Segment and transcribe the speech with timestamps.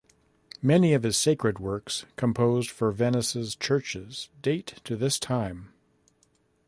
[0.63, 5.73] Many of his sacred works, composed for Venice's churches, date to this time.